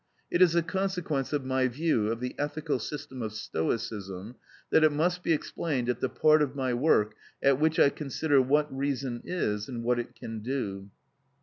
It 0.31 0.41
is 0.41 0.55
a 0.55 0.63
consequence 0.63 1.31
of 1.31 1.45
my 1.45 1.67
view 1.67 2.07
of 2.11 2.21
the 2.21 2.33
ethical 2.39 2.79
system 2.79 3.21
of 3.21 3.33
Stoicism 3.33 4.33
that 4.71 4.83
it 4.83 4.91
must 4.91 5.21
be 5.21 5.31
explained 5.31 5.89
at 5.89 5.99
the 5.99 6.09
part 6.09 6.41
of 6.41 6.55
my 6.55 6.73
work 6.73 7.13
at 7.43 7.59
which 7.59 7.77
I 7.77 7.89
consider 7.91 8.41
what 8.41 8.75
reason 8.75 9.21
is 9.23 9.69
and 9.69 9.83
what 9.83 9.99
it 9.99 10.15
can 10.15 10.39
do. 10.39 10.89